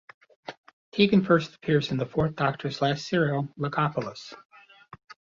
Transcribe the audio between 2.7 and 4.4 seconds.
last serial, "Logopolis".